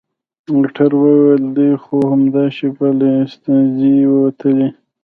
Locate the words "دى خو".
1.57-1.95